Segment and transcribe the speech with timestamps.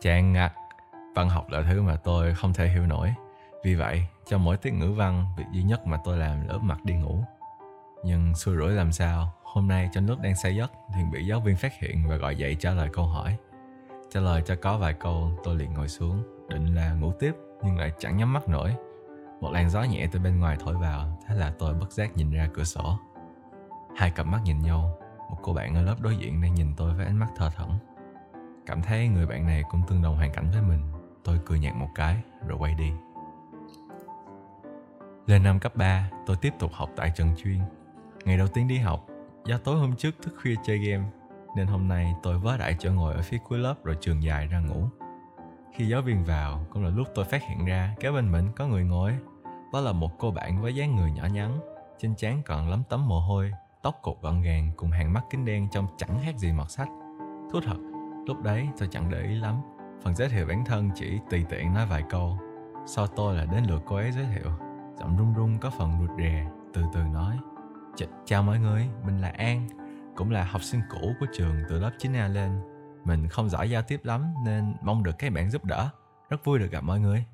[0.00, 0.52] Chán ngặt,
[1.14, 3.14] văn học là thứ mà tôi không thể hiểu nổi.
[3.64, 6.62] Vì vậy, trong mỗi tiết ngữ văn, việc duy nhất mà tôi làm là ướp
[6.62, 7.24] mặt đi ngủ.
[8.04, 11.40] Nhưng xui rủi làm sao, hôm nay trong lúc đang say giấc thì bị giáo
[11.40, 13.36] viên phát hiện và gọi dậy trả lời câu hỏi.
[14.10, 17.32] Trả lời cho có vài câu, tôi liền ngồi xuống, định là ngủ tiếp
[17.62, 18.74] nhưng lại chẳng nhắm mắt nổi.
[19.40, 22.30] Một làn gió nhẹ từ bên ngoài thổi vào, thế là tôi bất giác nhìn
[22.30, 22.98] ra cửa sổ.
[23.96, 24.98] Hai cặp mắt nhìn nhau,
[25.30, 27.68] một cô bạn ở lớp đối diện đang nhìn tôi với ánh mắt thờ thẫn
[28.66, 30.80] Cảm thấy người bạn này cũng tương đồng hoàn cảnh với mình,
[31.24, 32.16] tôi cười nhạt một cái
[32.46, 32.92] rồi quay đi.
[35.26, 37.58] Lên năm cấp 3, tôi tiếp tục học tại Trần Chuyên.
[38.24, 39.06] Ngày đầu tiên đi học,
[39.44, 41.04] do tối hôm trước thức khuya chơi game,
[41.56, 44.46] nên hôm nay tôi vớ đại chỗ ngồi ở phía cuối lớp rồi trường dài
[44.46, 44.84] ra ngủ.
[45.72, 48.66] Khi giáo viên vào, cũng là lúc tôi phát hiện ra kế bên mình có
[48.66, 49.12] người ngồi.
[49.72, 51.60] Đó là một cô bạn với dáng người nhỏ nhắn,
[51.98, 55.44] trên trán còn lấm tấm mồ hôi, tóc cột gọn gàng cùng hàng mắt kính
[55.44, 56.88] đen trông chẳng khác gì mọt sách.
[57.52, 57.76] Thú thật,
[58.26, 59.60] lúc đấy tôi chẳng để ý lắm.
[60.02, 62.38] Phần giới thiệu bản thân chỉ tùy tiện nói vài câu.
[62.86, 64.52] Sau tôi là đến lượt cô ấy giới thiệu.
[64.98, 67.38] Giọng run run có phần rụt rè, từ từ nói.
[68.24, 69.68] Chào mọi người, mình là An,
[70.16, 72.60] cũng là học sinh cũ của trường từ lớp 9A lên.
[73.04, 75.88] Mình không giỏi giao tiếp lắm nên mong được các bạn giúp đỡ.
[76.30, 77.24] Rất vui được gặp mọi người.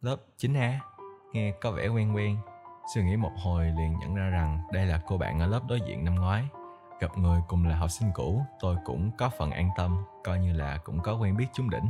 [0.00, 0.72] Lớp 9A,
[1.32, 2.36] nghe có vẻ quen quen.
[2.94, 5.80] Suy nghĩ một hồi liền nhận ra rằng đây là cô bạn ở lớp đối
[5.88, 6.48] diện năm ngoái.
[7.00, 10.52] Gặp người cùng là học sinh cũ, tôi cũng có phần an tâm, coi như
[10.52, 11.86] là cũng có quen biết chúng đỉnh.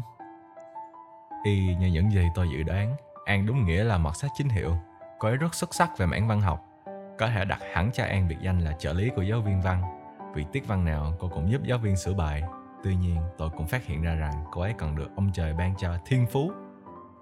[1.44, 4.76] Y như những gì tôi dự đoán, An đúng nghĩa là mọt sách chính hiệu.
[5.18, 6.64] Cô ấy rất xuất sắc về mảng văn học.
[7.18, 9.82] Có thể đặt hẳn cho An biệt danh là trợ lý của giáo viên văn.
[10.34, 12.42] Vì tiết văn nào cô cũng giúp giáo viên sửa bài.
[12.84, 15.74] Tuy nhiên tôi cũng phát hiện ra rằng cô ấy còn được ông trời ban
[15.76, 16.52] cho thiên phú.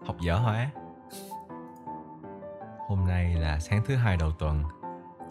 [0.06, 0.70] Học dở hóa.
[2.89, 4.64] Hôm nay là sáng thứ hai đầu tuần.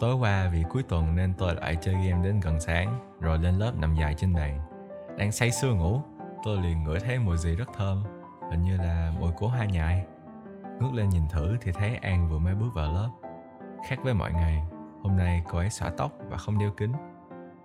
[0.00, 3.54] Tối qua vì cuối tuần nên tôi lại chơi game đến gần sáng rồi lên
[3.54, 4.60] lớp nằm dài trên bàn.
[5.18, 6.00] Đang say sưa ngủ,
[6.44, 8.04] tôi liền ngửi thấy mùi gì rất thơm,
[8.50, 10.06] hình như là mùi của hoa nhài.
[10.80, 13.10] Ngước lên nhìn thử thì thấy An vừa mới bước vào lớp.
[13.88, 14.62] Khác với mọi ngày,
[15.02, 16.92] hôm nay cô ấy xõa tóc và không đeo kính.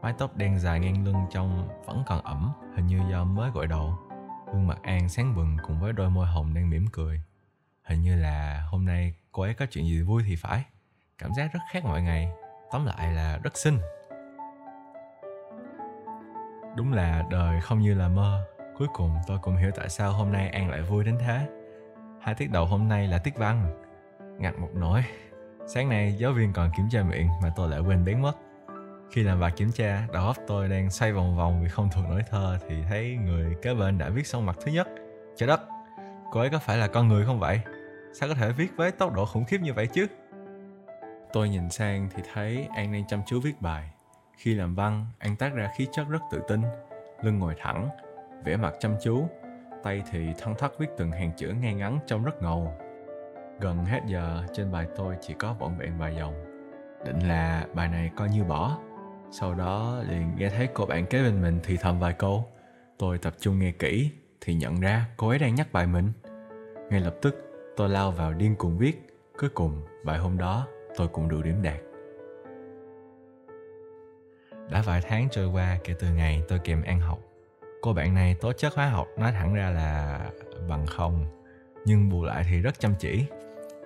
[0.01, 3.67] Mái tóc đen dài ngang lưng trong vẫn còn ẩm, hình như do mới gội
[3.67, 3.97] đầu.
[4.53, 7.21] Gương mặt An sáng bừng cùng với đôi môi hồng đang mỉm cười.
[7.83, 10.63] Hình như là hôm nay cô ấy có chuyện gì vui thì phải.
[11.17, 12.29] Cảm giác rất khác mọi ngày,
[12.71, 13.79] tóm lại là rất xinh.
[16.75, 18.45] Đúng là đời không như là mơ.
[18.77, 21.47] Cuối cùng tôi cũng hiểu tại sao hôm nay An lại vui đến thế.
[22.21, 23.83] Hai tiết đầu hôm nay là tiết văn.
[24.39, 25.03] Ngặt một nỗi.
[25.67, 28.33] Sáng nay giáo viên còn kiểm tra miệng mà tôi lại quên biến mất.
[29.11, 32.03] Khi làm bài kiểm tra, đầu óc tôi đang xoay vòng vòng vì không thuộc
[32.09, 34.87] nổi thơ thì thấy người kế bên đã viết xong mặt thứ nhất.
[35.37, 35.61] Trời đất,
[36.31, 37.59] cô ấy có phải là con người không vậy?
[38.13, 40.07] Sao có thể viết với tốc độ khủng khiếp như vậy chứ?
[41.33, 43.89] Tôi nhìn sang thì thấy An đang chăm chú viết bài.
[44.37, 46.61] Khi làm văn, An tác ra khí chất rất tự tin,
[47.21, 47.89] lưng ngồi thẳng,
[48.45, 49.27] vẻ mặt chăm chú,
[49.83, 52.73] tay thì thăng thoát viết từng hàng chữ ngay ngắn trông rất ngầu.
[53.59, 56.33] Gần hết giờ, trên bài tôi chỉ có vỏn vẹn vài dòng.
[57.05, 58.77] Định là bài này coi như bỏ.
[59.31, 62.45] Sau đó liền nghe thấy cô bạn kế bên mình thì thầm vài câu.
[62.97, 64.11] Tôi tập trung nghe kỹ
[64.41, 66.11] thì nhận ra cô ấy đang nhắc bài mình.
[66.89, 67.35] Ngay lập tức
[67.77, 69.07] tôi lao vào điên cuồng viết.
[69.39, 70.67] Cuối cùng bài hôm đó
[70.97, 71.79] tôi cũng đủ điểm đạt.
[74.69, 77.19] Đã vài tháng trôi qua kể từ ngày tôi kèm An học.
[77.81, 80.19] Cô bạn này tố chất hóa học nói thẳng ra là
[80.69, 81.25] bằng không,
[81.85, 83.25] nhưng bù lại thì rất chăm chỉ.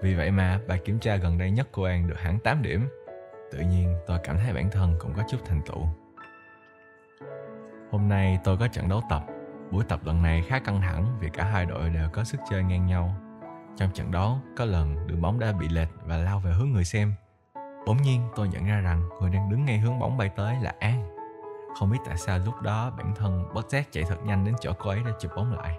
[0.01, 2.87] Vì vậy mà bài kiểm tra gần đây nhất của An được hẳn 8 điểm.
[3.51, 5.87] Tự nhiên tôi cảm thấy bản thân cũng có chút thành tựu.
[7.91, 9.21] Hôm nay tôi có trận đấu tập.
[9.71, 12.63] Buổi tập lần này khá căng thẳng vì cả hai đội đều có sức chơi
[12.63, 13.15] ngang nhau.
[13.77, 16.85] Trong trận đó, có lần đường bóng đã bị lệch và lao về hướng người
[16.85, 17.13] xem.
[17.85, 20.73] Bỗng nhiên, tôi nhận ra rằng người đang đứng ngay hướng bóng bay tới là
[20.79, 21.17] An.
[21.79, 24.71] Không biết tại sao lúc đó bản thân bất giác chạy thật nhanh đến chỗ
[24.79, 25.77] cô ấy để chụp bóng lại.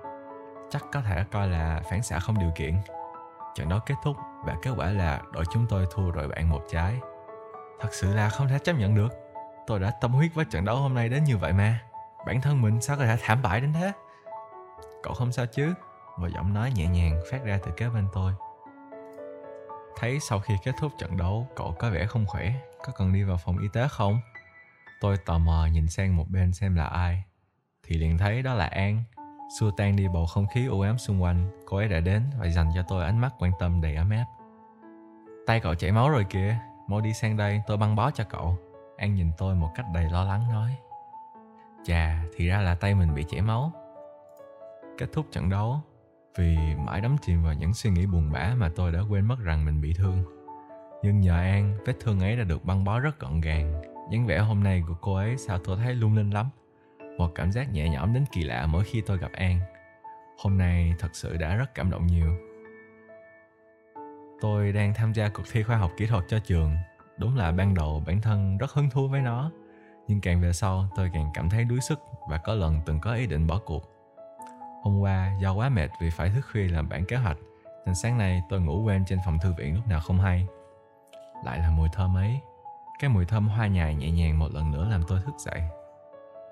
[0.70, 2.74] Chắc có thể coi là phản xạ không điều kiện.
[3.54, 6.62] Trận đó kết thúc và kết quả là đội chúng tôi thua đội bạn một
[6.70, 7.00] trái.
[7.80, 9.12] Thật sự là không thể chấp nhận được.
[9.66, 11.80] Tôi đã tâm huyết với trận đấu hôm nay đến như vậy mà.
[12.26, 13.92] Bản thân mình sao có thể thảm bại đến thế?
[15.02, 15.74] Cậu không sao chứ?
[16.18, 18.32] Và giọng nói nhẹ nhàng phát ra từ kế bên tôi.
[19.96, 22.52] Thấy sau khi kết thúc trận đấu, cậu có vẻ không khỏe.
[22.84, 24.20] Có cần đi vào phòng y tế không?
[25.00, 27.24] Tôi tò mò nhìn sang một bên xem là ai.
[27.86, 29.04] Thì liền thấy đó là An.
[29.60, 32.48] Xua tan đi bầu không khí u ám xung quanh, cô ấy đã đến và
[32.48, 34.24] dành cho tôi ánh mắt quan tâm đầy ấm áp.
[35.46, 38.58] Tay cậu chảy máu rồi kìa, mau đi sang đây tôi băng bó cho cậu.
[38.96, 40.76] An nhìn tôi một cách đầy lo lắng nói.
[41.84, 43.72] Chà, thì ra là tay mình bị chảy máu.
[44.98, 45.80] Kết thúc trận đấu,
[46.38, 46.56] vì
[46.86, 49.64] mãi đắm chìm vào những suy nghĩ buồn bã mà tôi đã quên mất rằng
[49.64, 50.24] mình bị thương.
[51.02, 53.82] Nhưng nhờ An, vết thương ấy đã được băng bó rất gọn gàng.
[54.12, 56.46] dáng vẻ hôm nay của cô ấy sao tôi thấy lung linh lắm.
[57.18, 59.60] Một cảm giác nhẹ nhõm đến kỳ lạ mỗi khi tôi gặp An.
[60.38, 62.36] Hôm nay thật sự đã rất cảm động nhiều.
[64.40, 66.76] Tôi đang tham gia cuộc thi khoa học kỹ thuật cho trường.
[67.18, 69.50] Đúng là ban đầu bản thân rất hứng thú với nó,
[70.08, 73.14] nhưng càng về sau tôi càng cảm thấy đuối sức và có lần từng có
[73.14, 73.97] ý định bỏ cuộc.
[74.88, 77.36] Hôm qua do quá mệt vì phải thức khuya làm bản kế hoạch,
[77.86, 80.46] nên sáng nay tôi ngủ quên trên phòng thư viện lúc nào không hay.
[81.44, 82.40] Lại là mùi thơm ấy.
[83.00, 85.62] Cái mùi thơm hoa nhài nhẹ nhàng một lần nữa làm tôi thức dậy.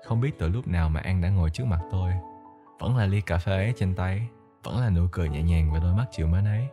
[0.05, 2.11] Không biết từ lúc nào mà An đã ngồi trước mặt tôi.
[2.79, 4.27] Vẫn là ly cà phê ấy trên tay,
[4.63, 6.67] vẫn là nụ cười nhẹ nhàng và đôi mắt chiều mến ấy.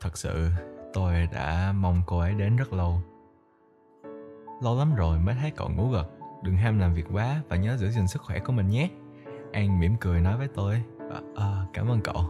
[0.00, 0.50] Thật sự,
[0.92, 3.00] tôi đã mong cô ấy đến rất lâu.
[4.62, 6.06] Lâu lắm rồi mới thấy cậu ngủ gật.
[6.42, 8.88] Đừng ham làm việc quá và nhớ giữ gìn sức khỏe của mình nhé.
[9.52, 10.82] An mỉm cười nói với tôi.
[11.10, 12.24] À, à, cảm ơn cậu.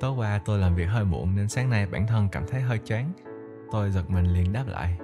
[0.00, 2.78] Tối qua tôi làm việc hơi muộn nên sáng nay bản thân cảm thấy hơi
[2.84, 3.12] chán.
[3.72, 4.98] Tôi giật mình liền đáp lại.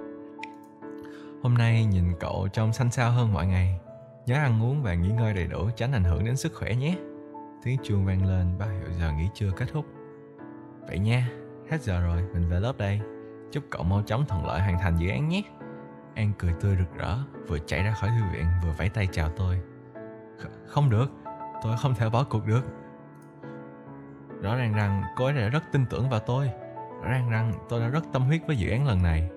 [1.43, 3.81] Hôm nay nhìn cậu trông xanh xao hơn mọi ngày.
[4.27, 6.97] Nhớ ăn uống và nghỉ ngơi đầy đủ tránh ảnh hưởng đến sức khỏe nhé.
[7.63, 9.87] Tiếng chuông vang lên báo hiệu giờ nghỉ trưa kết thúc.
[10.89, 11.29] Vậy nha,
[11.71, 13.01] hết giờ rồi, mình về lớp đây.
[13.53, 15.43] Chúc cậu mau chóng thuận lợi hoàn thành dự án nhé.
[16.15, 17.17] An cười tươi rực rỡ,
[17.49, 19.61] vừa chạy ra khỏi thư viện vừa vẫy tay chào tôi.
[20.67, 21.07] Không được,
[21.63, 22.65] tôi không thể bỏ cuộc được.
[24.43, 26.51] Rõ ràng rằng cô ấy đã rất tin tưởng vào tôi.
[27.03, 29.31] Rõ ràng rằng tôi đã rất tâm huyết với dự án lần này.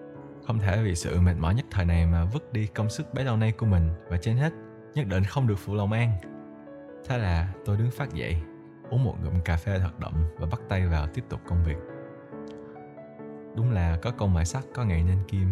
[0.47, 3.25] Không thể vì sự mệt mỏi nhất thời này mà vứt đi công sức bấy
[3.25, 4.53] lâu nay của mình và trên hết,
[4.95, 6.11] nhất định không được phụ lòng An.
[7.07, 8.37] Thế là tôi đứng phát dậy,
[8.89, 11.77] uống một ngụm cà phê thật đậm và bắt tay vào tiếp tục công việc.
[13.55, 15.47] Đúng là có công mài sắt có ngày nên kim.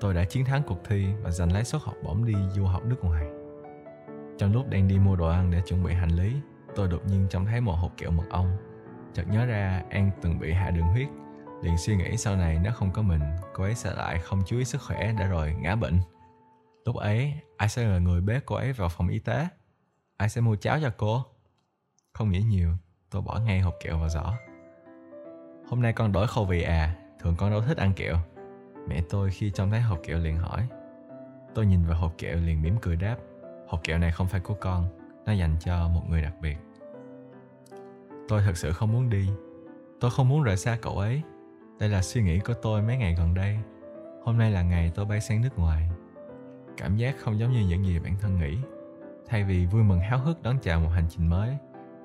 [0.00, 2.84] Tôi đã chiến thắng cuộc thi và giành lấy suất học bổng đi du học
[2.84, 3.26] nước ngoài.
[4.38, 6.32] Trong lúc đang đi mua đồ ăn để chuẩn bị hành lý,
[6.76, 8.56] tôi đột nhiên trông thấy một hộp kẹo mật ong.
[9.14, 11.08] Chợt nhớ ra An từng bị hạ đường huyết,
[11.62, 13.22] liền suy nghĩ sau này nếu không có mình,
[13.54, 15.98] cô ấy sẽ lại không chú ý sức khỏe để rồi ngã bệnh.
[16.84, 19.46] Lúc ấy, ai sẽ là người bế cô ấy vào phòng y tế?
[20.16, 21.24] Ai sẽ mua cháo cho cô?
[22.12, 22.70] Không nghĩ nhiều,
[23.10, 24.32] tôi bỏ ngay hộp kẹo vào giỏ.
[25.68, 28.16] Hôm nay con đổi khẩu vị à, thường con đâu thích ăn kẹo.
[28.88, 30.68] Mẹ tôi khi trông thấy hộp kẹo liền hỏi.
[31.54, 33.16] Tôi nhìn vào hộp kẹo liền mỉm cười đáp.
[33.68, 34.88] Hộp kẹo này không phải của con,
[35.26, 36.56] nó dành cho một người đặc biệt.
[38.28, 39.28] Tôi thật sự không muốn đi.
[40.00, 41.22] Tôi không muốn rời xa cậu ấy.
[41.78, 43.58] Đây là suy nghĩ của tôi mấy ngày gần đây.
[44.24, 45.88] Hôm nay là ngày tôi bay sang nước ngoài.
[46.76, 48.58] Cảm giác không giống như những gì bản thân nghĩ.
[49.26, 51.56] Thay vì vui mừng háo hức đón chào một hành trình mới,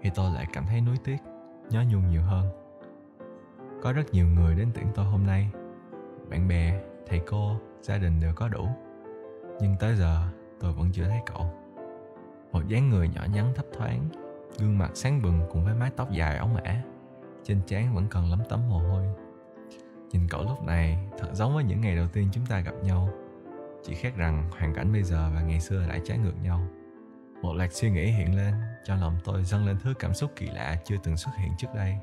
[0.01, 1.17] thì tôi lại cảm thấy nuối tiếc,
[1.69, 2.50] nhớ nhung nhiều hơn.
[3.81, 5.50] Có rất nhiều người đến tiễn tôi hôm nay.
[6.29, 8.67] Bạn bè, thầy cô, gia đình đều có đủ.
[9.61, 10.27] Nhưng tới giờ
[10.59, 11.53] tôi vẫn chưa thấy cậu.
[12.51, 14.09] Một dáng người nhỏ nhắn thấp thoáng,
[14.59, 16.83] gương mặt sáng bừng cùng với mái tóc dài óng ả.
[17.44, 19.06] Trên trán vẫn còn lấm tấm mồ hôi.
[20.11, 23.09] Nhìn cậu lúc này thật giống với những ngày đầu tiên chúng ta gặp nhau.
[23.83, 26.67] Chỉ khác rằng hoàn cảnh bây giờ và ngày xưa lại trái ngược nhau.
[27.41, 28.53] Một loạt suy nghĩ hiện lên,
[28.83, 31.67] cho lòng tôi dâng lên thứ cảm xúc kỳ lạ chưa từng xuất hiện trước
[31.75, 31.95] đây.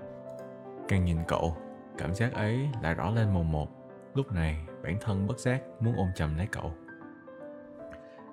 [0.88, 1.56] Càng nhìn cậu,
[1.98, 3.68] cảm giác ấy lại rõ lên mồn một.
[4.14, 6.72] Lúc này, bản thân bất giác muốn ôm chầm lấy cậu.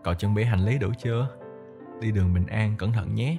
[0.04, 1.28] Cậu chuẩn bị hành lý đủ chưa?
[2.02, 3.38] Đi đường bình an, cẩn thận nhé.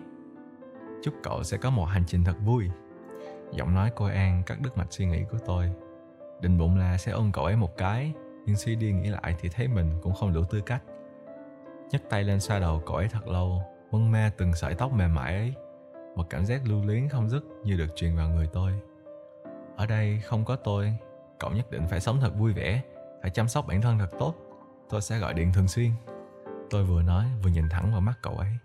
[1.02, 2.69] Chúc cậu sẽ có một hành trình thật vui.
[3.52, 5.70] Giọng nói cô An cắt đứt mạch suy nghĩ của tôi.
[6.40, 8.12] Định bụng là sẽ ôm cậu ấy một cái,
[8.46, 10.82] nhưng suy đi nghĩ lại thì thấy mình cũng không đủ tư cách.
[11.91, 15.15] nhấc tay lên xoa đầu cậu ấy thật lâu, mân me từng sợi tóc mềm
[15.15, 15.55] mại ấy.
[16.17, 18.72] Một cảm giác lưu luyến không dứt như được truyền vào người tôi.
[19.77, 20.96] Ở đây không có tôi,
[21.39, 22.82] cậu nhất định phải sống thật vui vẻ,
[23.22, 24.34] phải chăm sóc bản thân thật tốt.
[24.89, 25.91] Tôi sẽ gọi điện thường xuyên.
[26.71, 28.59] Tôi vừa nói vừa nhìn thẳng vào mắt cậu ấy.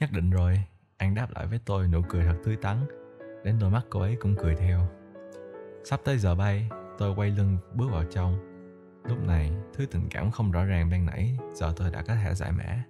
[0.00, 0.64] Nhất định rồi,
[0.96, 2.86] anh đáp lại với tôi nụ cười thật tươi tắn.
[3.44, 4.88] Đến đôi mắt cô ấy cũng cười theo.
[5.84, 6.68] Sắp tới giờ bay,
[6.98, 8.38] tôi quay lưng bước vào trong.
[9.04, 12.34] Lúc này, thứ tình cảm không rõ ràng ban nãy giờ tôi đã có thể
[12.34, 12.84] giải mã.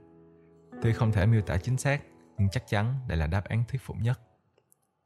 [0.82, 2.02] Tuy không thể miêu tả chính xác,
[2.38, 4.20] nhưng chắc chắn đây là đáp án thuyết phục nhất.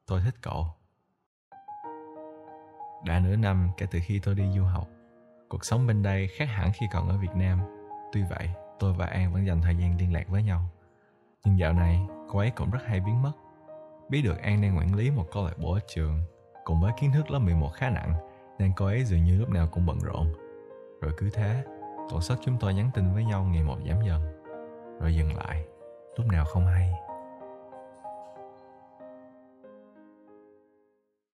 [0.06, 0.66] Tôi thích cậu.
[3.04, 4.88] Đã nửa năm kể từ khi tôi đi du học.
[5.48, 7.60] Cuộc sống bên đây khác hẳn khi còn ở Việt Nam.
[8.12, 10.60] Tuy vậy, tôi và An vẫn dành thời gian liên lạc với nhau.
[11.44, 13.32] Nhưng dạo này, cô ấy cũng rất hay biến mất.
[14.08, 16.20] Biết được An đang quản lý một câu lạc bộ ở trường,
[16.64, 18.14] cùng với kiến thức lớp 11 khá nặng,
[18.58, 20.32] nên cô ấy dường như lúc nào cũng bận rộn.
[21.00, 21.64] Rồi cứ thế,
[22.10, 24.42] tổ suất chúng tôi nhắn tin với nhau ngày một giảm dần,
[25.00, 25.64] rồi dừng lại,
[26.16, 27.07] lúc nào không hay.